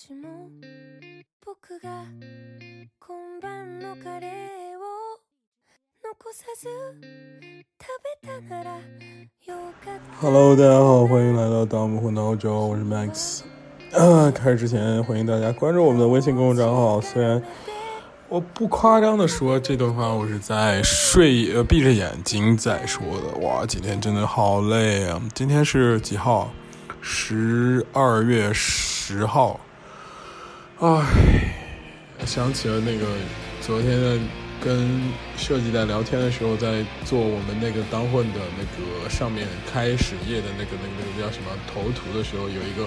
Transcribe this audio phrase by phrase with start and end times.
[0.00, 0.48] しも
[1.44, 2.04] 僕が
[2.98, 4.30] 今晩のカレー
[4.78, 5.20] を
[6.02, 6.68] 残さず
[7.78, 7.90] 食
[8.22, 13.42] べたならよかった Hello，大家好，欢迎来到盗墓混澳洲，我是 Max。
[13.92, 16.98] 啊，开始之前，欢迎大家关注我们的微信公众账号。
[17.00, 17.42] 虽然
[18.30, 23.46] 我不夸张的说这段话，我是在睡呃闭着眼睛在说的。
[23.46, 25.20] 哇，今天真的好累啊！
[25.34, 26.50] 今天是几号？
[27.02, 29.60] 十二月十号。
[30.79, 31.55] 唉，
[32.25, 33.05] 想起了那个
[33.61, 34.17] 昨天的
[34.59, 35.01] 跟
[35.37, 42.85] 设计在聊天的时候，在做我们那个当混的那个上面开始页的那个那个那个叫什么头图的时候，有一个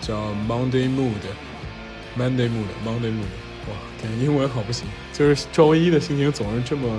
[0.00, 3.36] 叫 Monday Mood，Monday Mood，Monday Mood，
[3.68, 6.98] 哇，感觉英文好不行，就是周一的心情总是这么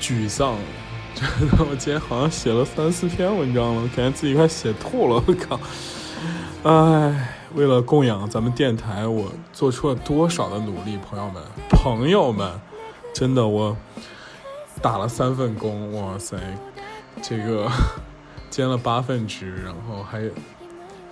[0.00, 0.56] 沮丧。
[1.14, 5.60] 真的，我今天好像写了三四篇文章了，感觉自己快写吐了，我靠！
[6.64, 12.60] 唉，为了供养咱们电台，我做出了多少的努力，朋友们，朋友们，
[13.12, 13.76] 真的我
[14.80, 16.36] 打了三份工，哇塞，
[17.20, 17.68] 这个
[18.48, 20.30] 兼了八份职，然后还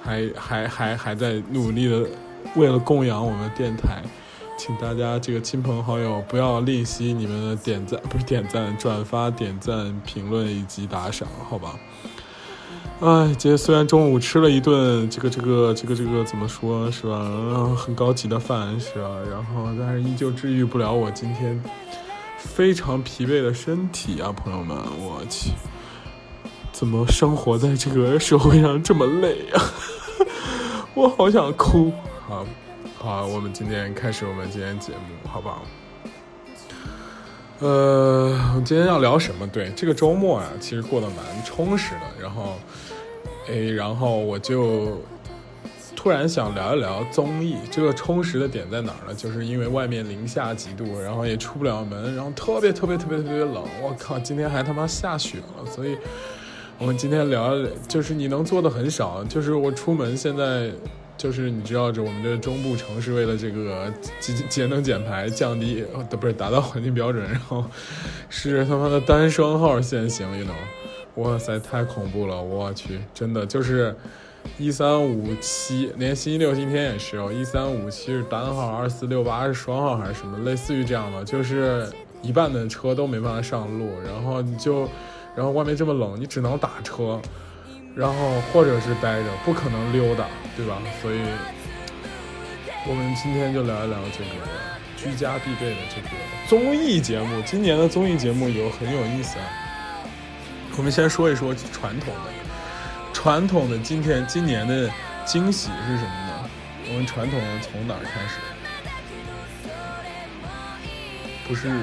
[0.03, 2.09] 还还还还在努力的
[2.55, 4.03] 为了供养我们电台，
[4.57, 11.75] 请大家这个亲朋好友不要吝惜你们的点赞，不是点赞、转发、点赞、评论以及打赏，好吧？
[13.01, 21.63] 哎，今天虽然中午吃了一顿这个这个这个这个怎么说是吧，嗯很高级的饭是吧，然后但是依旧治愈不了我今天
[22.37, 25.53] 非常疲惫的身体啊，朋友们，我去，
[26.73, 29.63] 怎么生活在这个社会上这么累啊？
[30.95, 31.93] 我好想哭。
[32.27, 32.45] 好，
[32.99, 35.63] 好，我们今天开始我们今天节目，好不好？
[37.61, 39.45] 呃，我今天要聊什么？
[39.49, 42.23] 对，这个周末啊，其实过得蛮充实的。
[42.23, 42.55] 然后，
[43.49, 45.03] 哎，然后我就
[45.97, 47.57] 突然想聊一聊综艺。
[47.69, 49.15] 这个充实的点在哪儿呢？
[49.15, 53.65] 就是因为外面零下几度，然后也出不了门，然后特别特别特别特别冷。
[53.83, 55.69] 我靠，今天还他妈下雪了。
[55.69, 55.99] 所以，
[56.79, 57.57] 我们今天聊，
[57.89, 59.25] 就是你能做的很少。
[59.25, 60.71] 就是我出门现在。
[61.19, 67.65] 就是你知道，这我们这中部城市为了这个节节能减排、降低，呃，不是达到环境标准，然后
[68.31, 73.93] 是他妈的单双号限行，you know，哇塞，太恐怖了，我去，真的就是
[74.59, 81.85] 一三五七，连星期六、今天也是哦，一三五七是单号，二四六八是双号还是什么，类似于这样的，就是
[82.23, 84.89] 一半的车都没办法上路，然后你就，
[85.35, 87.21] 然后外面这么冷，你只能打车。
[87.99, 90.25] 然后或者是待着，不可能溜达，
[90.57, 90.81] 对吧？
[91.03, 91.19] 所以，
[92.87, 94.31] 我们今天就聊一聊这个
[94.97, 96.09] 居家必备的这个
[96.47, 97.43] 综艺节目。
[97.45, 99.45] 今年的综艺节目有很有意思啊。
[100.77, 102.31] 我们先说一说传统的，
[103.13, 104.89] 传统的今天今年的
[105.27, 106.51] 惊喜是什么呢？
[106.91, 108.39] 我们传统的从哪儿开始？
[111.49, 111.75] 不是，哎，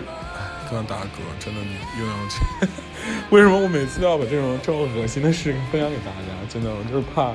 [0.71, 2.84] 刚打嗝，真的你又要去。
[3.29, 6.33] 为什么我每次都要把这种这么恶心的事分享给大家？
[6.49, 7.33] 真的，我就是怕，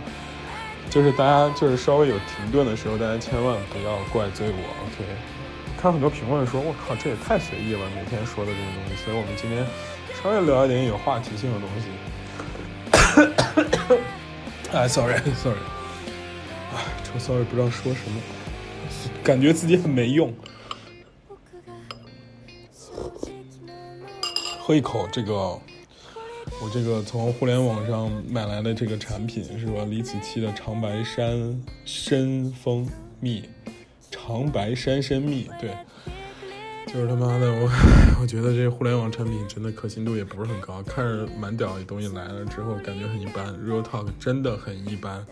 [0.88, 4.54] 就是大家就是稍微有停顿的时候，大家千万不要怪罪我。
[4.86, 5.04] OK，
[5.80, 8.96] 看很多评论说，我靠，这也太随意了，每天说的这个东西。
[9.04, 9.64] 所以我们今天
[10.22, 11.86] 稍微聊一点有话题性的东西。
[14.72, 15.58] 哎， sorry，sorry，
[16.72, 18.20] 啊，说 sorry 不知道说什么，
[19.22, 20.32] 感觉自己很没用。
[24.70, 29.84] 喝一口这个，我这个从互联网上买来的这个产品是吧？
[29.84, 32.88] 李子柒的长白山参蜂
[33.18, 33.42] 蜜，
[34.12, 35.76] 长白山参蜜，对，
[36.86, 37.68] 就是他妈的 我，
[38.22, 45.26] 我觉得这互联网产品真的可信度也不是很高，看着蛮屌的东西来了之后感觉很一般，Real Talk 真的很一般，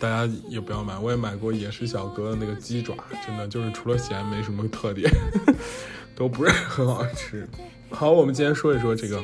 [0.00, 2.94] 大家也不要买，我也买过野食小哥的那个鸡爪，
[3.26, 5.06] 真的就是除了咸没什么特点，
[6.16, 7.46] 都不是很好吃。
[7.90, 9.22] 好，我们今天说一说这个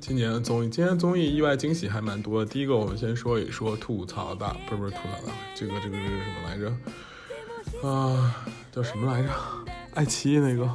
[0.00, 0.68] 今年的综艺。
[0.68, 2.50] 今年综艺意外惊喜还蛮多的。
[2.50, 7.88] 第一个，我们先说一说吐槽大，不是不是吐槽大，这个这个这个什么来着？
[7.88, 9.28] 啊，叫什么来着？
[9.94, 10.68] 爱奇艺那个，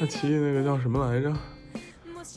[0.00, 1.32] 爱奇艺那个叫什么来着？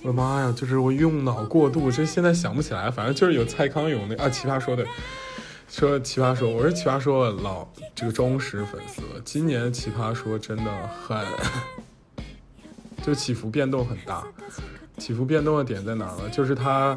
[0.04, 2.92] 我的妈呀，就是我用脑过度，这现在想不起来。
[2.92, 4.86] 反正就是有蔡康永那啊，奇葩说的，
[5.68, 9.02] 说奇葩说，我是奇葩说老这个忠实粉丝。
[9.26, 11.26] 今年奇葩说真的很。
[13.02, 14.24] 就起伏变动很大，
[14.98, 16.30] 起伏变动的点在哪儿呢？
[16.32, 16.96] 就是他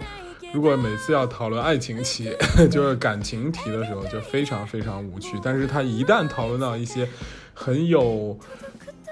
[0.53, 2.31] 如果每次要讨论爱情题，
[2.71, 5.39] 就是感情题的时候，就非常非常无趣。
[5.43, 7.09] 但是他一旦讨论到一些
[7.53, 8.39] 很有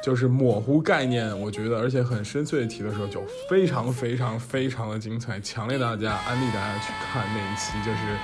[0.02, 8.16] 就是模糊概念，我觉得而且很深邃的题的时候，就非常非常非常的精彩，强烈大家安利大家去看那一期，就是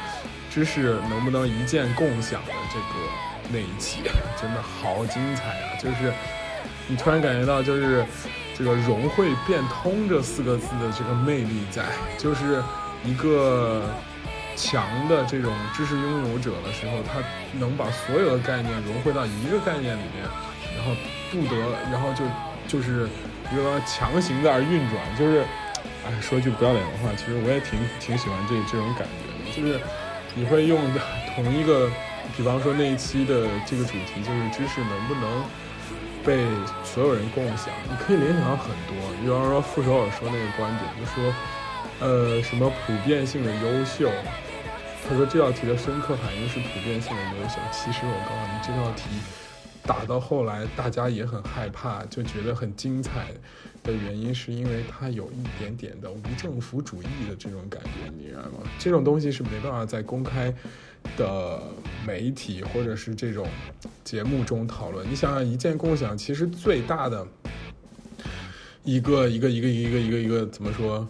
[0.50, 2.84] 知识能不能一键共享的这个
[3.52, 4.02] 那一期，
[4.40, 5.76] 真的好精彩啊！
[5.80, 6.12] 就是
[6.88, 8.04] 你突然感觉到，就是
[8.58, 11.84] 这个融会变通这四个字的这个魅力在，
[12.18, 12.60] 就是
[13.04, 13.84] 一个。
[14.60, 17.22] 强的这种知识拥有者的时候，他
[17.60, 20.26] 能把所有的概念融汇到一个概念里面，
[20.76, 20.90] 然后
[21.30, 21.54] 不得，
[21.92, 22.24] 然后就
[22.66, 23.08] 就是
[23.52, 25.44] 一个强行在运转，就是，
[26.04, 29.80] 哎，说句不要脸的话，其实我也挺挺喜欢这这种感觉的，就是
[30.34, 30.80] 你会用
[31.36, 31.88] 同一个，
[32.36, 35.44] 比方说那一期的这个主题就是知识能不能
[36.28, 36.44] 被
[36.84, 41.34] 所有人共享，你可以联想到很多，比方说傅首尔说那个观点，就说，
[42.00, 44.10] 呃，什么普遍性的优秀。
[45.08, 47.54] 他说这道题的深刻含义是普遍性的优秀。
[47.72, 49.04] 其实我告诉你，这道题
[49.86, 53.28] 打到后来，大家也很害怕，就觉得很精彩
[53.82, 58.68] 的原因，是因为它有一点点的无政府主义的这种感觉，你知道吗？
[58.78, 60.52] 这种东西是没办法在公开
[61.16, 61.62] 的
[62.06, 63.46] 媒体或者是这种
[64.04, 65.08] 节目中讨论。
[65.10, 67.26] 你想想，一键共享其实最大的
[68.84, 71.06] 一个一个一个一个一个一个怎么说？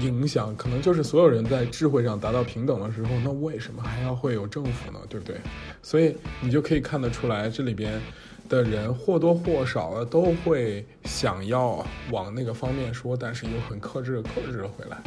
[0.00, 5.00] 影响可能就是所有人在智慧上达到平等的时候，那为什么还要会有政府呢？
[5.08, 5.40] 对不对？
[5.82, 8.00] 所以你就可以看得出来，这里边
[8.48, 14.98] 的人或多或少的都会想要往那个方面说，但是又很克制，克制回来。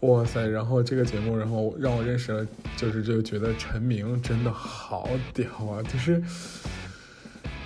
[0.00, 0.46] 哇塞！
[0.46, 2.46] 然后这个节目，然后让我认识了，
[2.76, 5.82] 就是就觉得陈明真的好屌啊！
[5.82, 6.22] 就是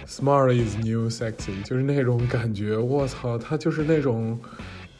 [0.06, 2.76] smart is new sexy，就是那种感觉。
[2.76, 4.38] 我操，他就是那种。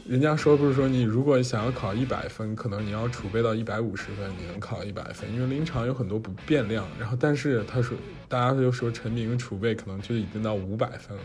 [0.04, 6.84] 人家说不是说你如果想要考一百分，可能你要储备到一百五十分，你能考一百分，因为临场有很多不变量。
[6.98, 7.96] 然后，但是他说，
[8.28, 11.22] 大家就说陈明储备可能就已经到五百分了。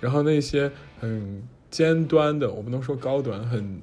[0.00, 0.70] 然后那些
[1.00, 3.80] 很尖端的，我不能说高端，很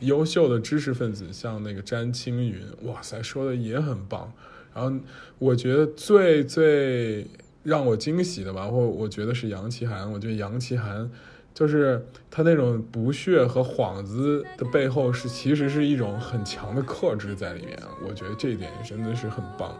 [0.00, 4.32] 优秀的知识分子，像那个詹青云，哇塞，说的也很棒。
[4.74, 4.94] 然后
[5.38, 7.26] 我觉得最最
[7.62, 11.10] 让我惊喜的吧，或我觉得是杨奇涵，我觉得杨奇涵。
[11.54, 17.78] 就是他那种不屑和幌子的背后，是其实是一种很强的克制在里面。
[18.06, 19.74] 我觉得这一点真的是很棒。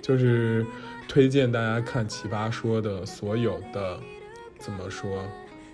[0.00, 0.64] 就是
[1.08, 3.98] 推荐大家看《奇葩说》的所有的
[4.60, 5.24] 怎么说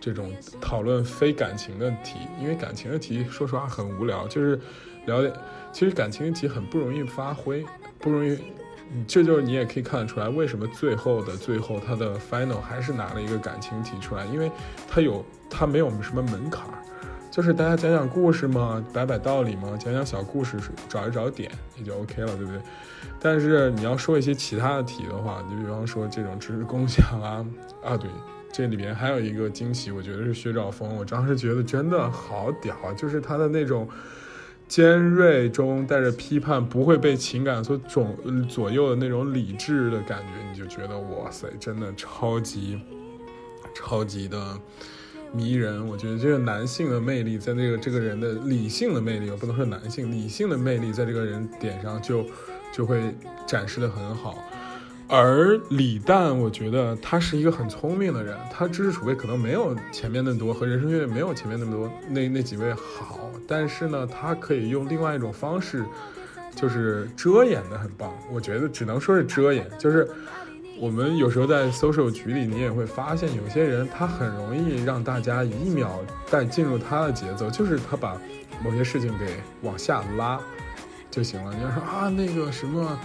[0.05, 0.31] 这种
[0.61, 4.29] 讨论非感情的题，因为感情的题说实话很无聊。
[4.29, 4.61] 就是
[5.07, 5.33] 了解，
[5.73, 7.65] 其实感情的题很不容易发挥，
[7.99, 8.39] 不容易。
[9.09, 14.53] 这就是你也可以看得出来，为什么最后的最后，他的 final 还是拿了一个感情题出来，因为
[14.87, 16.77] 他有他没有什么门槛儿，
[17.31, 22.61] 就是大家讲讲故事嘛，摆摆道理嘛，讲讲小故事，找一找点也就 OK 了，对不对？
[23.19, 27.47] 但是你要说一些其他的题的话，你比方说这种知识共享啊
[27.83, 28.11] 啊，对，
[28.55, 33.89] 这里边还有一个惊喜，我觉得是薛兆丰，我当时觉得真的好屌，就是他的那种。
[34.67, 38.17] 尖锐中带着批判，不会被情感所左
[38.49, 42.81] 左右的那种理智的感觉，你就觉得哇塞，真的超级
[43.75, 44.59] 超级的
[45.33, 45.87] 迷人。
[45.87, 52.25] 我觉得这个男性的魅力，在那个这个人的理性的魅力，我不能说男性理性的魅力，在这个人点上就
[52.73, 53.15] 就会
[53.47, 54.43] 展示的很好。
[55.15, 63.31] 而李诞，我觉得他是一个很聪明的人，他知识储备可能没有前面那么多，和人生阅历没有前面那么多那那几位好。
[63.47, 65.85] 但是呢，他可以用另外一种方式，
[66.57, 68.13] 就是遮掩的很棒。
[68.33, 69.71] 我觉得只能说是遮掩。
[69.79, 70.09] 就是
[70.81, 78.21] 我们有时候在 social 局里，你也会发现有些人他很容易让大家一秒带进入他的节奏，就是他把
[78.65, 80.41] 某些事情给往下拉
[81.09, 81.55] 就行了。
[81.55, 82.99] 你要说啊，那个什么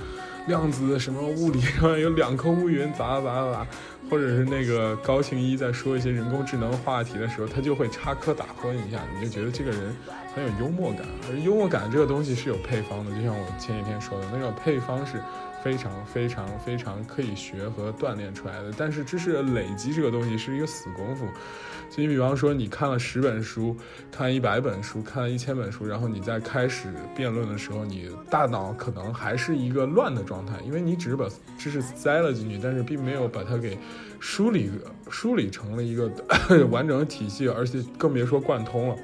[0.49, 3.65] 量子什么物理上有两颗乌云，咋咋咋。
[4.09, 9.95] 或者是那个高庆一在说一些人工智能话题的时候，他就会插科打诨一下，你就觉得这个人
[10.33, 11.03] 很有幽默感。
[11.29, 15.21] 而幽默感这个东西是有配方的，就像我前几天说的，那个配方是
[15.63, 18.73] 非常非常非常可以学和锻炼出来的。
[18.75, 21.27] 但是知识的累积这个东西是一个死功夫。
[21.89, 23.75] 就你比方说，你看了十本书，
[24.11, 31.25] 看一百本书，看了一千本书，然后你在开始辩论的时候，你大脑可能还是一个乱的状态，因为你只是把
[31.57, 33.75] 知识塞了进去，但是并没有把它给
[34.19, 34.69] 梳理
[35.09, 36.07] 梳理成了一个
[36.69, 38.95] 完整的体系，而且更别说贯通了。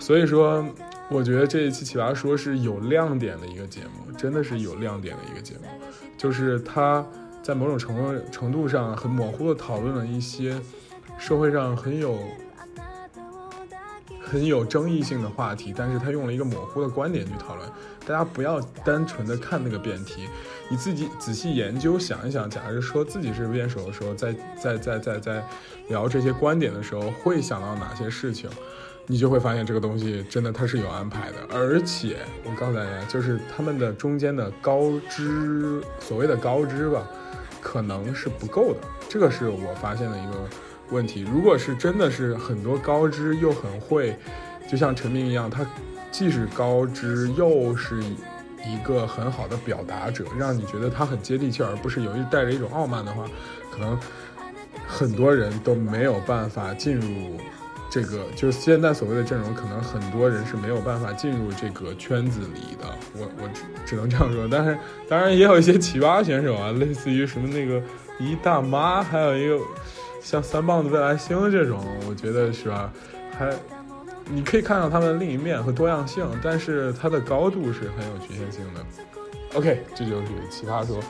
[0.00, 0.66] 所以说，
[1.08, 5.68] 我觉得这一期奇葩说是有亮点的一个节目，真的是有亮点的一个节目，
[6.16, 7.06] 就是它
[7.44, 10.60] 在某种程度程度上很模糊的讨论了一些。
[11.18, 12.18] 社会上很有
[14.22, 17.68] 很有争议性的话题，但是他用了一个模糊的观点去讨论。
[18.06, 20.28] 大家不要单纯的看那个辩题，
[20.70, 22.48] 你自己仔细研究想一想。
[22.48, 25.44] 假如说自己是辩手的时候，在在在在在
[25.88, 28.48] 聊这些观点的时候，会想到哪些事情，
[29.06, 31.36] 你就会发现这个东西真的它是有安排的。
[31.52, 37.06] 而且我告诉大家，就是他们的中间的高知，所谓的高知吧，
[37.60, 38.80] 可能是不够的。
[39.06, 40.48] 这个是我发现的一个
[40.90, 41.26] 问题。
[41.32, 44.16] 如果是真的是很多高知又很会，
[44.70, 45.66] 就像陈明一样，他。
[46.10, 53.24] 既是高知，又是一个很好的表达者，让你觉得他很接地气，而不是有一带着一种傲慢的话，
[53.70, 53.96] 可能
[54.86, 57.38] 很多人都没有办法进入
[57.90, 62.86] 这个，就是现在所谓的阵容，可能很多人是没有办法进入这个圈子里的。
[63.14, 64.76] 我我只只能这样说，但是
[65.10, 67.80] 当然也有一些奇葩选手啊，类似于什么那个
[68.18, 69.62] 一大妈，还有一个
[70.20, 72.92] 像三棒子未来星这种，我觉得是吧，
[73.38, 73.52] 还。
[74.30, 78.84] 你可以看到他们的另一面和多样性，但是它的高度是很有局限性的。
[79.54, 81.00] OK，这就是奇葩说。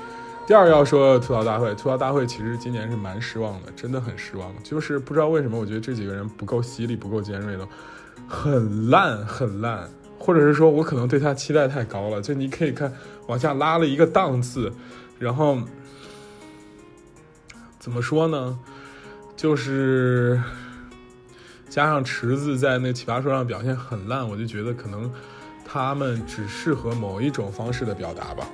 [0.46, 4.54] 第二要说吐槽大会，吐槽大会其实今年是蛮失望的，真的很失望。
[4.62, 7.66] 就是不知道为什么，我觉得这几个人不够犀利，不够尖锐的，
[8.28, 12.22] 很烂很烂，或者是说我可能对他期待太高了。
[12.22, 12.92] 就你可以看
[13.26, 14.72] 往下拉了一个档次，
[15.18, 15.58] 然后
[17.80, 18.56] 怎么说呢？
[19.38, 20.38] 就是。
[21.70, 25.12] 加上池子在那奇葩说上表现很烂，我就觉得可能
[25.66, 28.48] 他们只适合某一种方式的表达吧。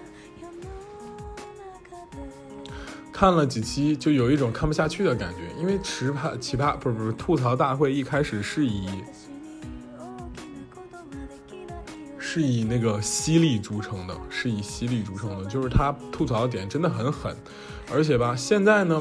[3.12, 8.88] 看了几期就有一种看不下去的感觉，因为奇葩奇葩不是不是吐槽大会一开始是以
[12.18, 17.34] 是以那个犀利著称的，是以犀利著称的，就是他吐槽的点真的很狠，
[17.94, 19.00] 而且吧现在呢。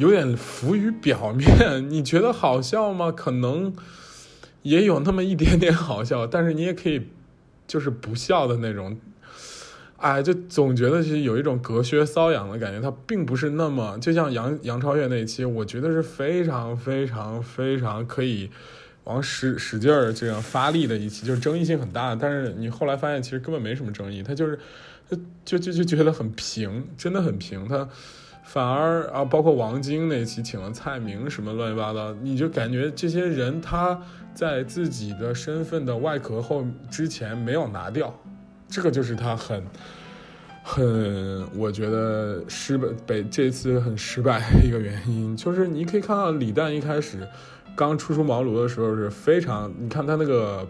[0.00, 3.12] 有点浮于表面，你觉得好笑吗？
[3.12, 3.70] 可能
[4.62, 7.08] 也有那么一点点好笑，但是你也可以
[7.66, 8.98] 就是不笑的那种。
[9.98, 18.48] 哎，就总觉得是有一种隔靴搔痒的感觉，它并不是那么就像杨杨超越那一期，我觉得是非常非常非常可以
[19.04, 22.14] 往使使劲儿这样发力的一期，就是争议性很大。
[22.14, 24.58] 但是你后来发现其实根本没什么争议，他就是
[25.44, 27.86] 就就就觉得很平，真的很平，他。
[28.42, 34.00] 反而啊，包括王晶那期请了蔡明什么乱七八糟，你就感觉这些人他
[34.34, 38.12] 在自己的身份的外壳后之前没有拿掉，
[38.68, 39.62] 这个就是他很
[40.62, 47.26] 很我觉得失败北这次很失败的一个原因，就是你可以看到李诞一开始
[47.76, 50.66] 刚初出茅庐的时候是非常，你看他那个。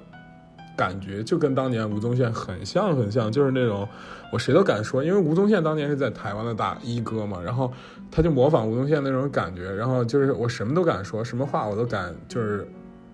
[0.77, 3.87] 感觉就跟当年吴宗宪很像，很像，就是那种
[4.33, 7.73] 我谁都敢说，因为吴宗宪当年是在台湾的大一哥嘛，然后
[8.11, 12.67] 他就模仿吴宗宪那种感觉，然后就是我什么都敢说，什么话我都敢就是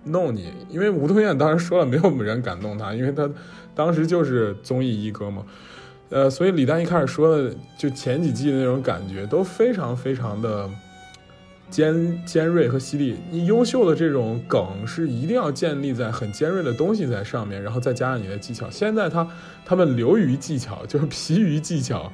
[0.05, 3.29] 弄你，因为吴宗宪当时说了，没有人敢弄他，因为他
[3.75, 5.45] 当时就是综艺一哥嘛，
[6.11, 10.71] 呃，所以李诞一开始说的就前几季的那种感觉都非常非常的。
[11.68, 18.70] 尖尖锐和犀利，你优秀的这种梗是一定要建立在很尖锐的东西在上面，然后再加上你的技巧。
[18.70, 19.26] 现在他
[19.64, 22.11] 他们流于技巧，就是 疲于技巧，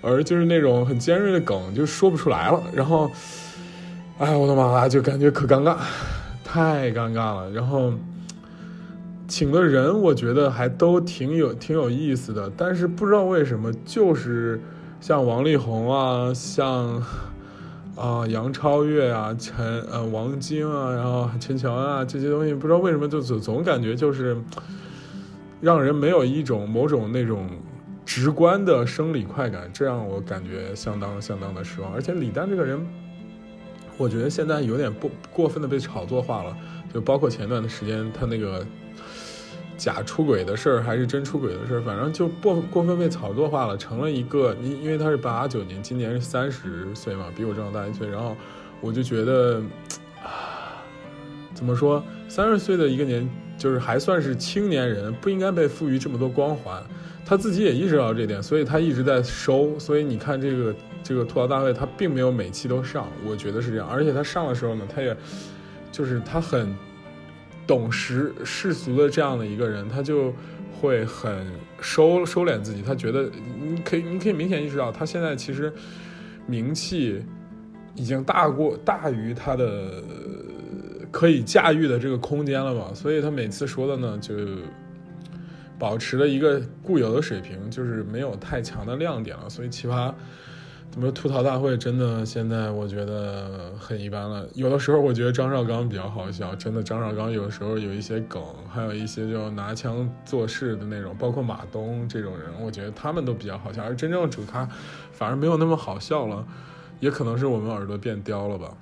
[0.00, 2.62] 而就是那种很尖锐的梗就说不出来了。
[2.72, 3.10] 然后，
[4.18, 5.76] 哎，我的妈呀，就感觉可尴尬，
[6.42, 7.50] 太尴尬了。
[7.50, 7.92] 然后，
[9.28, 14.58] 请的人我觉得还都挺有挺有意思的，但是不知道为什么，就是
[14.98, 17.02] 像王力宏啊，像。
[17.96, 24.36] 啊，杨超越啊，陈呃王晶啊，然后陈乔恩啊，这些东西不知道为什么就总总感觉就是
[25.60, 27.48] 让人没有一种某种那种
[28.04, 31.92] 直观的生理快感，这让我感觉相当相当的失望。
[31.94, 32.84] 而且李丹这个人，
[33.96, 36.56] 我觉得现在有点不过分的被炒作化了，
[36.92, 38.66] 就包括前段的时间他那个。
[39.76, 48.36] 假出轨的事儿还是真出轨的事儿，反正就过过分被炒作化了，成了一个你因为他是八九年，今年是三十岁嘛，比我正大一岁，然后
[48.80, 49.60] 我就觉得
[50.22, 50.80] 啊，
[51.52, 53.28] 怎么说三十岁的一个年
[53.58, 56.82] 就是还算是青年人，不应该被赋予这么多光环，
[57.26, 65.16] 他自己也意识到这点，所以他一直在收，所以你看这个这个吐槽大会，他并没有每期都上，我觉得是这样，而且他上的时候呢，他也
[65.90, 66.74] 就是他很。
[67.66, 70.32] 懂世世俗的这样的一个人，他就
[70.80, 71.46] 会很
[71.80, 72.82] 收收敛自己。
[72.82, 73.30] 他觉得
[73.60, 75.72] 你可以，你可以明显意识到，他现在其实
[76.46, 77.24] 名气
[77.94, 80.02] 已经大过大于他的
[81.10, 82.92] 可以驾驭的这个空间了嘛。
[82.92, 84.34] 所以他每次说的呢，就
[85.78, 89.48] 保持了一个固有的水平，就是没有太强的亮点了。
[89.48, 90.12] 所以奇葩
[90.94, 94.46] 怎么吐槽大会真的现在我觉得很一般了。
[94.54, 98.40] 有的时候我觉得张绍刚比较好笑，真的张绍刚有时候有一些梗，
[98.72, 103.82] 还有一些就拿枪做事的那种，包括马东这种人，我觉得他们都比较好笑。
[103.82, 104.68] 而真正的主咖
[105.10, 106.46] 反而没有那么好笑了，
[107.00, 108.72] 也可能是我们耳朵变刁了吧。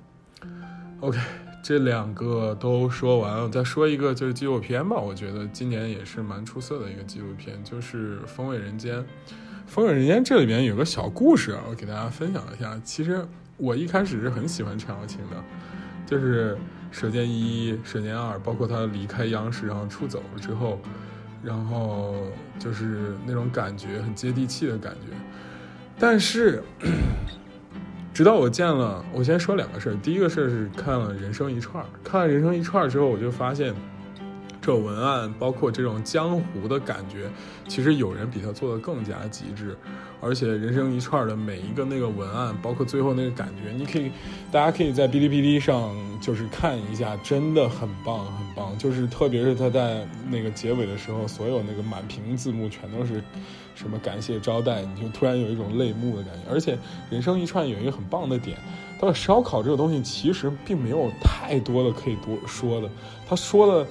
[0.99, 1.17] OK，
[1.63, 4.97] 这两个都说完了，再说一个就是纪录片吧。
[4.97, 8.99] 我觉得今年也是蛮出色的一个纪录片，就是《风味人间》。
[9.73, 12.79] 《风味人间》这里面有个小故事，我给大家分享一下。
[12.83, 13.25] 其实
[13.57, 15.43] 我一开始是很喜欢陈小青的，
[16.05, 16.53] 就是
[16.91, 20.79] 《舌尖一》《舌尖二》，包括他离开央视然后出走了之后，
[21.43, 22.13] 然后
[22.59, 25.17] 就是那种感觉很接地气的感觉。
[25.97, 26.61] 但是，
[28.13, 29.95] 直到我见了，我先说两个事儿。
[30.03, 33.73] 第一个事儿是看了《人生一串》，看了《人生一串》之后，我就发现。
[34.63, 37.29] 这文案，包括这种江湖的感觉，
[37.67, 39.77] 其实有人比他做的更加极致。
[40.21, 44.09] 而且人生一串的每一个那个文案，包括最后那个感觉，你可以，
[44.53, 48.77] 大家可以在哔哩哔哩上就是看一下，真的很棒很棒。
[48.77, 53.21] 就是特别是他在那个结尾的时候，所有那个满屏字幕全都是
[53.75, 56.49] 什么感谢招待，你就突然有一种泪目的感觉。
[56.49, 56.79] 而且
[57.09, 58.57] 人生一串有一个很棒的点，
[58.97, 62.89] 他说烧烤这个东西其实并没有太多的可以多说的，
[63.27, 63.85] 他说的。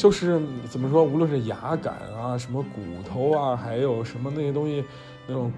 [0.00, 0.40] 就是
[0.70, 4.82] 怎么说，无论是牙感啊，什么骨头啊，还有什么那些东西，
[5.26, 5.52] 那种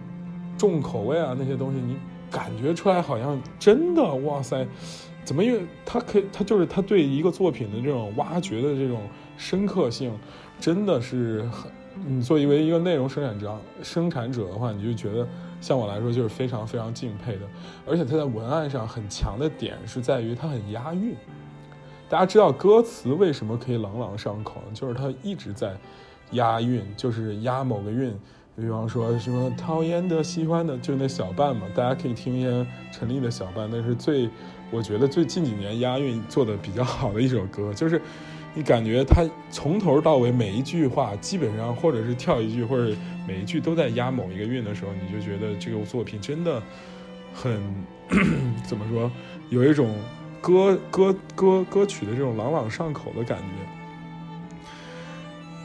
[0.58, 1.96] 重口味啊，那些东西，你
[2.28, 4.66] 感觉出来好像真的，哇塞，
[5.24, 9.02] 怎么因为他可以，他就是他对一个作品的这种挖掘的这种
[9.36, 10.12] 深刻性，
[10.58, 11.70] 真的是很，
[12.04, 15.24] 你作为一个内容生产者，生产者的话，你就觉得
[15.60, 17.42] 像我来说就是非常非常敬佩的，
[17.86, 21.14] 而且他在文案上很强的点是在于他很押韵。
[22.12, 24.62] 大家知道歌词为什么可以朗朗上口？
[24.74, 25.74] 就是它一直在
[26.32, 28.12] 押韵，就是押某个韵。
[28.54, 31.62] 比方说什么讨厌的、喜欢的，就那小半嘛。
[31.74, 34.28] 大家可以听一下陈粒的小半，那是最
[34.70, 37.72] 我觉得最近几年押韵做的比较好的一首歌。
[37.72, 37.98] 就是
[38.52, 42.94] 你感觉它从头到尾每一句话基本上，或者是跳一句，或者
[43.26, 46.62] 每一句都在押某一个韵的时候，你就觉得这个作品真的
[47.32, 47.58] 很
[48.68, 49.10] 怎么说，
[49.48, 49.96] 有一种。
[50.42, 53.44] 歌歌歌歌曲的这种朗朗上口的感觉，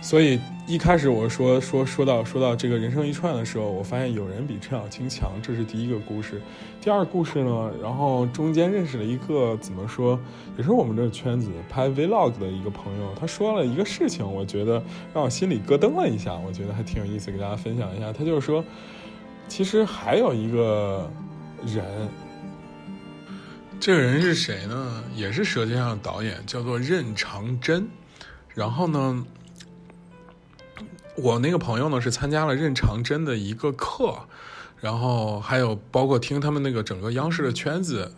[0.03, 6.39] 所以一开始我说说说到说到这个人生一串的时候，我发现有人比陈小青强，这是第一个故事。
[6.79, 10.19] 第二故事呢，然后中间认识了一个怎么说，
[10.55, 18.13] 也是我们这个圈子拍 vlog 的一个朋友，他说了一个事情，我觉得让我心里咯噔了一下，我觉得还挺有意思，给大家分享一下。
[18.13, 18.63] 他就是说，
[19.47, 21.11] 其实还有一个
[21.65, 21.83] 人。
[23.79, 25.03] 这个人是谁呢？
[25.15, 27.87] 也是《舌尖上的导演，叫做任长真。
[28.53, 29.25] 然后呢，
[31.15, 34.27] 我那个朋友呢是参加了任长真的一个课，
[34.81, 38.11] 然后还有包括听他们那个整个央视的圈子，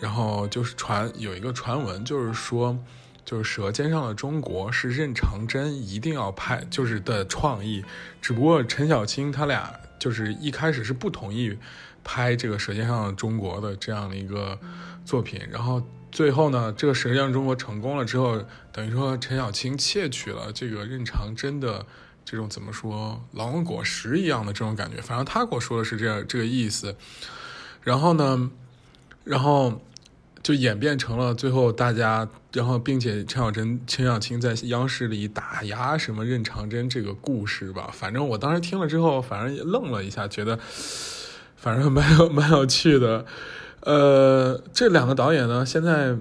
[0.00, 2.76] 然后就是传有一个传闻，就是说，
[3.24, 7.84] 就是《舌尖上的中国》是任长真一定要拍，就是的创意。
[8.20, 11.56] 只不过陈小青他俩就是一开始是不同意。
[12.04, 14.56] 拍这个《舌尖上的中国》的这样的一个
[15.04, 18.40] 作品，然后最后呢，这个《舌尖上中国》成功了之后，
[18.70, 21.84] 等于说陈小青窃取了这个任长真的
[22.24, 26.94] 这种怎么说劳恩果实一样的这种感觉，反正他给我说的是这样这个意思。
[27.82, 28.50] 然后呢，
[29.24, 29.80] 然后
[30.42, 37.90] 就演变成了最后大家，然后并且陈小真、陈小青在央视里打压什么任长真这个故事吧。
[37.92, 40.58] 反正我当时听了之后，反正也愣了一下，觉得。
[41.64, 43.24] 反正蛮有 蛮有趣的，
[43.80, 46.14] 呃，这两个导演呢，现在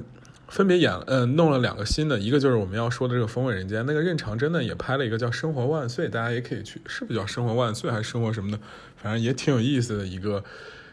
[0.48, 8.60] 分别演呃弄了两个新的，一个就是我们要说的这个《风味人间》，那个任长真呢也拍了一个叫《生活万岁》，大家也可以去，是不是叫《生活万岁》还是生活什么的？
[8.96, 10.42] 反正也挺有意思的一个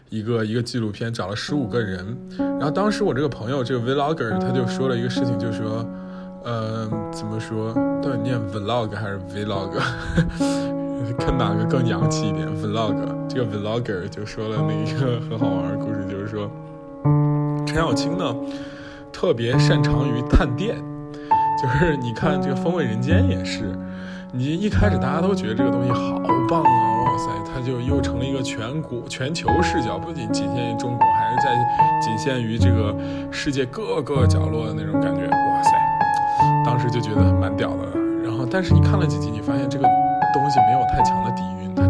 [0.08, 2.04] 一个一个纪录片，找了十五个人。
[2.36, 5.88] 然后当时我这个朋友这个 vlogger 他就说了一个事情，就说，
[6.42, 7.72] 呃，怎么说？
[8.02, 9.80] 到底念 vlog 还是 vlog？
[11.18, 12.94] 看哪个更洋气一点？vlog
[13.28, 16.50] 这个 vlogger 就说了那一个 很好玩的故事，就是说
[17.66, 18.34] 陈小青呢
[19.12, 20.76] 特别擅长于探店，
[21.62, 23.76] 就是你看这个《风味人间》也是，
[24.32, 31.54] 你一开始大家都觉得这个东西好棒啊，哇塞，它就又成了一个全国全球视角，不仅仅限于中国，还是在
[32.00, 32.94] 仅限于这个
[33.30, 35.70] 世界各个角落的那种感觉，哇塞，
[36.64, 38.00] 当时就觉得蛮屌的。
[38.24, 39.68] 然后，但是你看了几集，你发现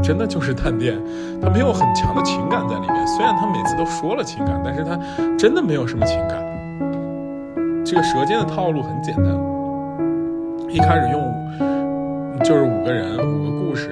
[0.02, 0.98] 真的就是探店，
[1.40, 3.06] 他没有很强的情感在里面。
[3.06, 4.98] 虽然他每次都说了情感，但是他
[5.36, 6.38] 真的没有什么情感。
[7.84, 9.26] 这个舌尖的套路很简单，
[10.68, 11.20] 一开始用
[12.44, 13.90] 就是五个人，五个故事，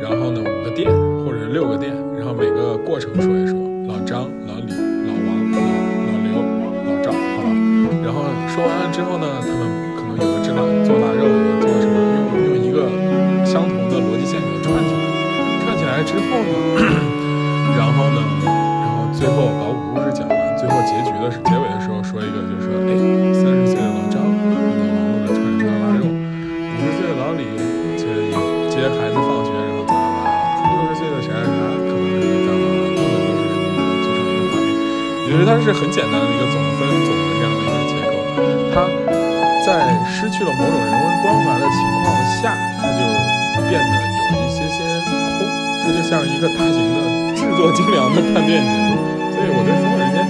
[0.00, 0.90] 然后呢五个店
[1.24, 3.58] 或者六个店，然后每个过程说一说。
[3.88, 6.30] 老张、老李、老王、老老刘、
[6.86, 7.50] 老赵，好吧。
[8.02, 9.60] 然后说完了之后呢，他们
[16.12, 16.52] 之后呢，
[17.72, 22.92] 然后呢，然后最后把五故事讲完，最后结局的是结尾的时候说一个，就是说，哎，
[23.32, 27.48] 三十岁的老张给忙碌的串成了腊肉，五十岁的老李
[27.96, 28.04] 接
[28.68, 34.68] 接孩子放学，然后咋咋咋，六十岁的啥啥啥，可能是干嘛，等等都是组成一个画面。
[34.76, 38.20] 我觉得它是很简单的一个总分总的这样的一个结构，
[38.76, 38.84] 它
[39.64, 42.52] 在失去了某种人文关怀的情况下，
[42.84, 43.00] 它就
[43.72, 43.96] 变得，
[45.94, 46.98] 就像一个大型的
[47.36, 48.96] 制作精良的探店节目。
[49.32, 50.24] 所以我对《风味人家》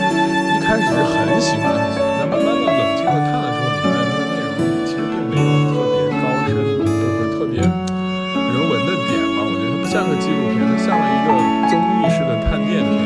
[0.53, 9.45] 一开始是很喜欢很喜欢，但慢慢的冷静的看的时候，你发现它的内容其实并没有特别高深，或者说特别人文的点吧。
[9.45, 11.31] 我觉得它不像个纪录片，它像了一个
[11.69, 12.99] 综艺式的探店片。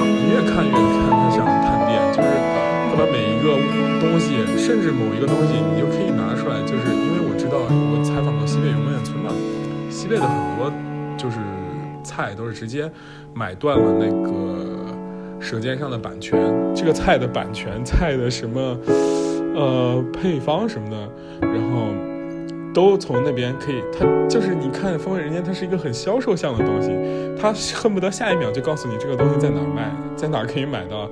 [0.00, 2.28] 你越看越看它像探店，就是
[2.90, 3.54] 它把每一个
[4.00, 9.30] 东西，甚至某一个东西，你就可以拿出来，就是因为我知道我采访过西贝永远村嘛，
[9.90, 10.72] 西贝的很多
[11.16, 11.38] 就是
[12.14, 12.88] 菜都是直接
[13.34, 14.94] 买断了那个
[15.40, 16.40] 舌尖上的版权，
[16.72, 18.78] 这个菜的版权、 菜的什么
[19.56, 20.96] 呃配方什么的，
[21.40, 21.88] 然后
[22.72, 26.90] 都从那边可以，它就是你看《风味人间》，它是一个很销售向的东西，
[27.36, 31.10] 它恨不得下一秒就告诉你这个东西在哪儿卖，在哪儿可以买到，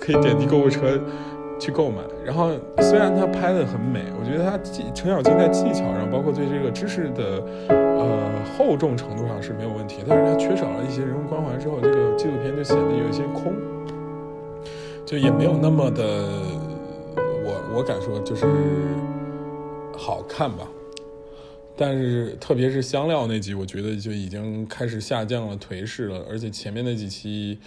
[0.00, 0.98] 可以点击购物车
[1.60, 2.02] 去购买。
[2.24, 13.52] 然后虽然它拍的很美，我觉得它技程小金在技巧上，包括对这个知识的呃厚重程度上是没有问题，但是它缺少了一些人文关怀之后，这个纪录片就显得有一些空，
[15.04, 16.02] 就也没有那么的，
[17.44, 18.46] 我我敢说就是
[19.96, 20.66] 好看吧。
[21.76, 26.22] 但是特别是香料那集，我觉得就已经开始下降了，颓势了。
[26.28, 27.58] 而且前面那几期，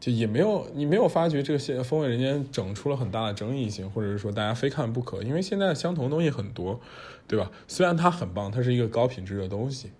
[0.00, 5.22] 就也没有你没有发觉这个《现风味人间》整出了很大的争议性，或者是说大家非看不可。
[5.22, 6.78] 因为现在相同的东西很多，
[7.26, 7.50] 对吧？
[7.66, 9.90] 虽然它很棒，它是一个高品质的东西，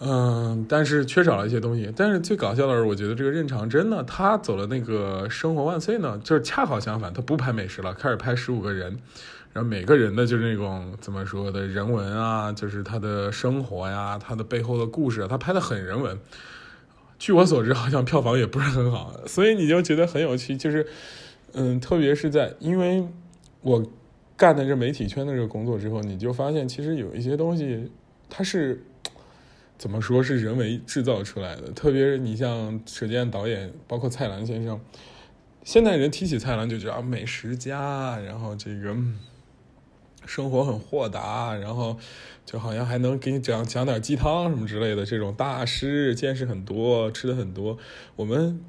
[0.00, 1.92] 嗯，但是缺少了一些东西。
[1.94, 8.98] 但是最搞笑的是，我觉得这个任长真呢，他走了那个《生活万岁》呢，就是恰好相反，他不拍美食了，开始拍十五个人。
[9.52, 16.18] 然后每个人的就是那种怎么说的人文啊，就是他的生活呀，他的背后的故事，他拍的很人文。
[17.20, 20.56] 据我所知，好像票房也不是很好，所以你就觉得很有趣。
[20.56, 20.86] 就是，
[21.52, 23.06] 嗯，特别是在因为
[23.60, 23.86] 我
[24.38, 27.90] 干的这媒体圈的这个工作之后，你就发现其实有一些东西
[28.30, 28.82] 它是
[29.76, 31.70] 怎么说是人为制造出来的。
[31.72, 34.80] 特别是你像舌尖导演，包括蔡澜先生，
[35.62, 38.96] 现代人提起蔡澜就觉得、啊美食家，然后这个。
[40.26, 41.96] 生活很豁达，然后
[42.44, 45.04] 就好像还能给你讲讲点鸡汤什么之类的。
[45.04, 47.76] 这种大师见识很多，吃的很多。
[48.16, 48.60] 我们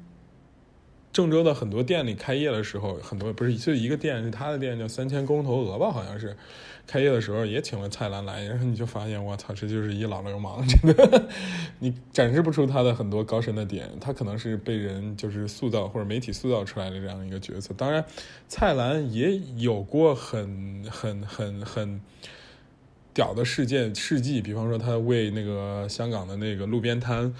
[1.12, 6.36] 郑州的很多店里开业的时候，很多不是就一个店是他的店，叫三千公头鹅吧，好像是。
[6.84, 11.28] 开业的时候也请了蔡澜来，然后你就发现，我操，这就是一老流氓，真的，
[11.78, 13.88] 你展示不出他的很多高深的点。
[14.00, 17.72] 他可能是被人就是塑造或者媒体塑造出来的这样一个角色。
[17.78, 18.04] 当然，
[18.48, 22.00] 蔡澜也有过很很很很
[23.14, 27.32] 屌的事件事迹，比方说他为那个香港的那个路边摊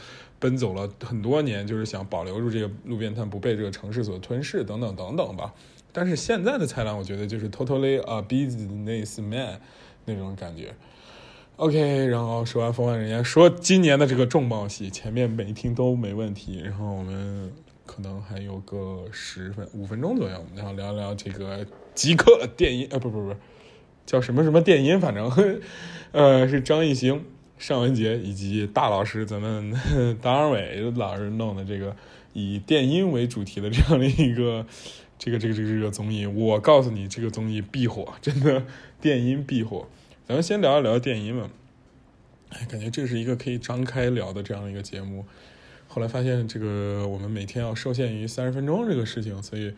[0.43, 5.55] 奔走了很多年，就是想保留住这个路边摊不被这个城市所吞噬，等等等等吧。
[5.93, 9.61] 但是现在的菜篮，我觉得就是 totally a business man
[10.05, 10.75] 那种感觉。
[11.57, 16.61] OK，然后说完风范人家说今年的这个重磅戏，前面每听都没问题。
[16.65, 17.53] 然后我们
[17.87, 23.37] 可能还有个十分五分钟左右，然后聊聊这个极客电音，呃，不不不，
[24.05, 25.31] 叫什么什么电音，反正
[26.11, 27.25] 呃是张艺兴、
[27.63, 29.73] 尚雯婕以及大老师咱们
[30.21, 31.95] 当二伟老师弄的这个
[32.33, 34.67] 以电音为主题的这样的一个。
[35.19, 38.65] 这个这个这个这个综艺，我告诉你，这个综艺必火，真的
[39.01, 39.87] 电音必火。
[40.27, 41.49] 咱们先聊一聊电音嘛。
[42.49, 45.25] 哎，感觉这是一个可以张开聊的这样一个节目。
[45.87, 49.73] 后来发现，这个我们每天要受限于三十分钟这个事情，所以，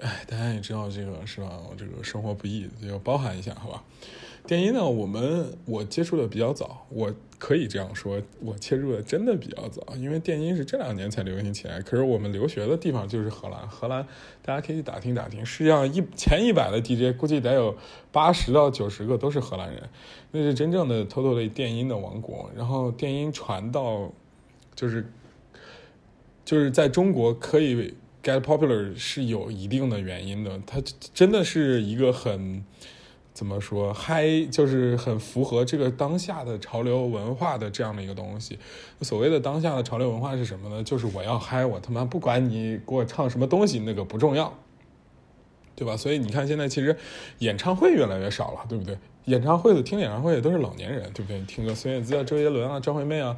[0.00, 1.52] 哎，大家也知道这个是吧？
[1.70, 3.84] 我这个生活不易，就包涵一下，好吧？
[4.50, 11.80] 电音呢，我们我接触的比较早，我可以这样说，我切入的真的比较早，因为电音是这两年才流行起来。
[11.82, 14.04] 可是我们留学的地方就是荷兰，荷兰
[14.42, 17.76] 大家可以去打听打听，世界上一前一百的 DJ 估计得有
[18.10, 19.88] 八十到九十个都是荷兰人，
[20.32, 22.50] 那是真正的 totally 电音的王国。
[22.56, 24.10] 然后电音传到
[24.74, 25.06] 就是
[26.44, 30.82] 就是在中国可以 get popular 是有一定的原因的，它
[31.14, 32.64] 真的是一个很。
[33.40, 38.58] 怎么说嗨，就是很符合这个当下的潮流文化的这样的一个东西。
[39.00, 40.84] 所谓的当下的潮流文化是什么呢？
[40.84, 44.52] 就是我要嗨，我他妈不管你给我唱什么东西，那个不重要，
[45.74, 45.96] 对吧？
[45.96, 46.94] 所以你看现在其实
[47.38, 48.98] 演唱会越来越少了，对不对？
[49.24, 51.40] 演唱会的听演唱会的都是老年人，对不对？
[51.46, 53.34] 听个孙燕姿啊、周杰伦啊、张惠妹啊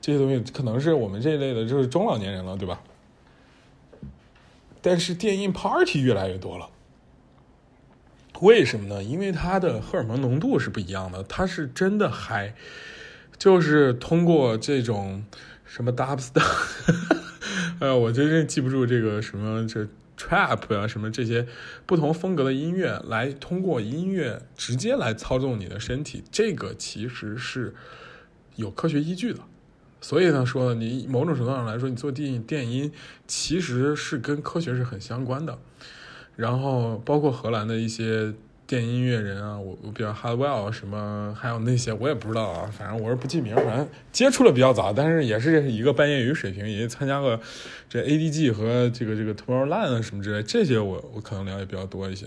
[0.00, 2.80] 这些东西，可能是我们这一类的，就是中老年人了，对吧？
[4.80, 6.70] 但是电音 party 越来越多了。
[8.40, 9.02] 为什么呢？
[9.02, 12.54] 因为它的荷尔蒙浓度是不一样的，它是真的嗨，
[13.38, 15.24] 就是通过这种
[15.64, 16.42] 什么 dubstep，
[17.80, 21.46] 哎， 我真是记不住这个什么这 trap 啊，什么这些
[21.86, 27.74] 不同风格的音乐，来通过音乐直接来操纵你的身体，这个其实是
[28.56, 29.40] 有科学依据的。
[30.00, 32.92] 所以呢，说你某种程度上来说，你做电电音
[33.26, 35.58] 其实是跟科学是很相关的。
[36.36, 38.32] 然后包括荷兰的一些
[38.66, 47.38] 电音乐人啊，我我比较 Hardwell 什么，还有那些我也不知道啊，反正我是不记名，反正接触的比较早，但是也是一个半业余水平，也参加过
[47.88, 52.26] 这 ADG 和这个这个 Tomorrowland 什么之类，这些我我可能了解比较多一些。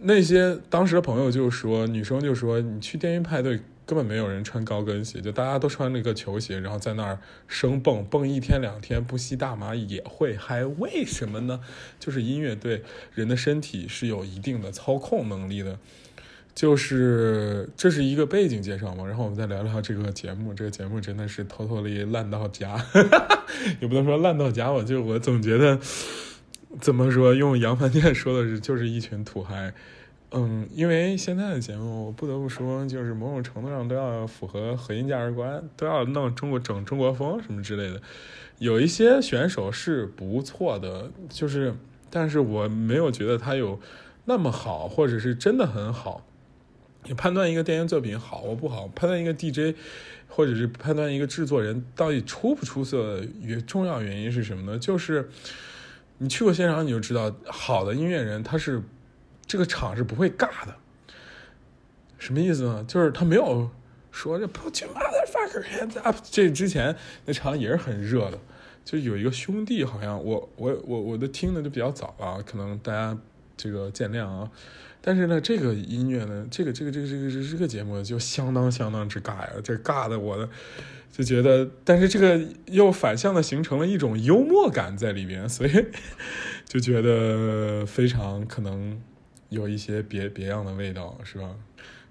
[0.00, 3.60] 那些当时的朋友就说，女生就说，你去电音派对。
[3.86, 11.60] 根本没有人穿高跟鞋，就大家都穿那个球鞋，然后在那儿生蹦蹦一天两天不吸大麻也会嗨，为什么呢？
[12.00, 15.78] 就是音乐对人的身体是有一定的操控能力的，
[16.54, 19.04] 就是这是一个背景介绍嘛。
[19.06, 22.82] 然后我们再聊聊这个节目，这个节目真的是偷偷的烂到家，
[23.82, 25.78] 也不能说烂到家吧，就我总觉得
[26.80, 29.74] 怎么说，用杨凡店说的是，就是一群土嗨。
[30.36, 38.02] 嗯，因为现在的节目，我不得不说，就是某种程度上都要符合核心价值观，都要弄中国整中国风什么之类的。
[38.58, 41.72] 有一些选手是不错的，就是，
[42.10, 43.78] 但是我没有觉得他有
[44.24, 46.26] 那么好，或者是真的很好。
[47.04, 49.76] 你判断一个电影作品好或不好，判断一个 DJ，
[50.26, 54.76] 或者是判断一个制作人到底出不出色，也重要原因是什么呢？
[54.80, 55.28] 就是
[56.18, 58.82] 你去过现场，你就知道，好的音乐人他是。
[59.46, 60.74] 这个场是不会尬的，
[62.18, 62.84] 什么意思呢？
[62.88, 63.70] 就是他没有
[64.10, 66.16] 说这 put your motherfucker hands up。
[66.22, 68.38] 这之前那场也是很热的，
[68.84, 73.16] 就有一个兄弟，好像我我我我的听的就比较早啊，可能大家
[73.56, 74.50] 这个见谅啊。
[75.02, 80.48] 但是呢，这个音乐呢，这个这个这个这个这个节目就相当相当之尬呀，这尬的我的
[81.12, 85.86] 就觉得，但是这个又反向的形成了一种幽默感在里边，所以
[86.66, 88.98] 就觉得非常可能。
[89.54, 91.50] 有一些别别样的味道，是吧？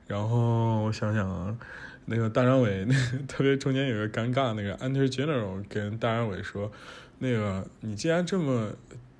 [0.07, 1.57] 然后我想想啊，
[2.05, 2.95] 那个大张伟，那
[3.27, 6.71] 特别中间有个尴尬，那个 Enter General 跟大张伟说
[7.19, 8.73] ：“那个你既然这么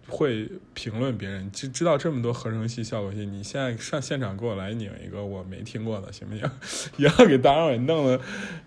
[0.07, 6.49] 会评论别人，知知道这么多合成器、效果器，你现在上现场给我来拧一个我没听过的，行不行？”
[6.97, 8.19] 也要给大张伟弄了。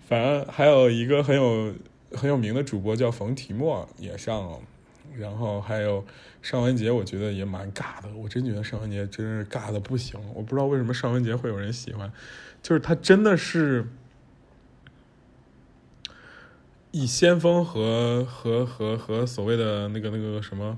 [0.07, 1.73] 反正还有一个很有
[2.13, 4.59] 很有名的主播叫冯提莫也上了。
[5.19, 6.05] 然后还有
[6.41, 8.09] 尚雯婕，我觉得也蛮尬的。
[8.15, 10.19] 我真觉得尚雯婕真是尬的不行。
[10.33, 12.11] 我不知道为什么尚雯婕会有人喜欢，
[12.61, 13.87] 就是她真的是
[16.91, 20.77] 以先锋和和和和所谓的那个那个什么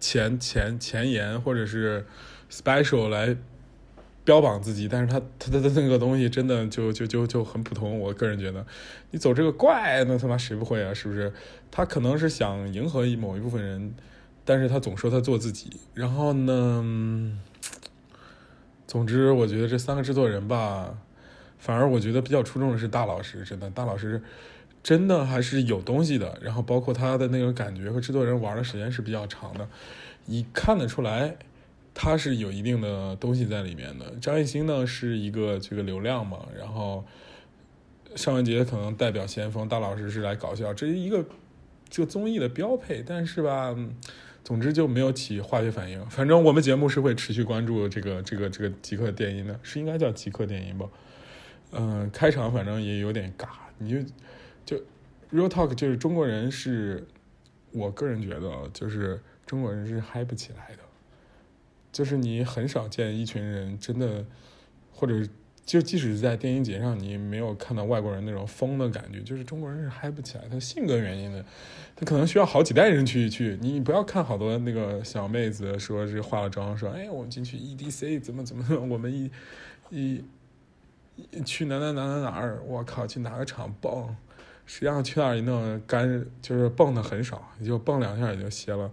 [0.00, 2.06] 前前前沿或者是
[2.50, 3.36] special 来。
[4.24, 7.98] 标榜自己，但是他他的那个东西真的就就就就很普通。
[7.98, 8.64] 我个人觉得，
[9.10, 10.94] 你走这个怪，那他妈谁不会啊？
[10.94, 11.32] 是不是？
[11.70, 13.94] 他可能是想迎合某一部分人，
[14.44, 15.72] 但是他总说他做自己。
[15.92, 17.36] 然后呢，
[18.86, 20.96] 总之，我觉得这三个制作人吧，
[21.58, 24.22] 反而我觉得比较出众的是大老师，真的，大老师
[24.84, 26.38] 真的还是有东西的。
[26.40, 29.68] 然后包括他的那种感觉和制作人玩的时间是比较长的，
[30.26, 31.36] 你看得出来。
[31.94, 34.10] 他是有一定的东西在里面的。
[34.20, 37.04] 张艺兴呢是一个这个流量嘛，然后
[38.16, 41.24] 尚雯婕可能代表先锋，大老师是来搞笑，这是一个
[41.88, 43.02] 这个综艺的标配。
[43.06, 43.76] 但是吧，
[44.42, 46.04] 总之就没有起化学反应。
[46.06, 50.88] 反正我们节目是会持续关注这个这个这个极客电音的，是应该叫极客电音吧？
[51.72, 53.46] 嗯，开场反正也有点尬，
[53.78, 54.12] 你就
[54.64, 54.82] 就
[55.32, 57.06] real talk 就是中国人是，
[57.70, 60.81] 我个人觉得就是中国人是嗨不起来的。
[61.92, 64.24] 就是你很少见一群人真的，
[64.90, 65.28] 或者
[65.64, 69.20] 就即使是在电影节上，你没有看到外国人那种疯的感觉。
[69.20, 71.44] 就是中国人是嗨不起来，他性格原因的，
[71.94, 73.56] 他可能需要好几代人去去。
[73.60, 79.30] 你不要看好多那个小妹子说是化了妆说，哎，我们进去 EDC 怎么怎么，我们一
[79.90, 80.24] 一
[81.44, 84.16] 去哪哪哪哪哪儿，我靠，去哪个场蹦，
[84.66, 88.90] 实际上去那儿一弄干，就是蹦的很少，也就蹦两下也就歇了。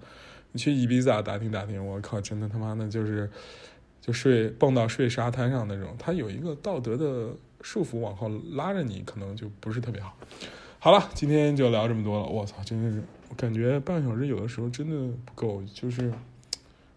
[0.51, 3.29] 你去伊比萨打听打听，我靠，真的他妈的就是
[4.01, 10.15] 就睡蹦到睡沙滩上那种，他有一个道德的束缚往后拉着你，可能就不是特别好。
[10.79, 12.25] 好了，今天就聊这么多了。
[12.25, 15.62] 我操，真的是，我感觉半小时有的时候真的不够。
[15.73, 16.12] 就是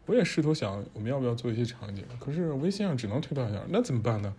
[0.06, 2.04] 我也试图想，我们要不要做一些场景？
[2.20, 4.32] 可是微信上只能推到一下，那怎么办呢？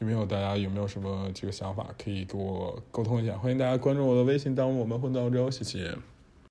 [0.00, 3.38] 有没有大家有没有什么这个想法可以给我沟通一下？
[3.38, 5.96] 欢迎大家关注我的微信，当我们混到之后，谢谢。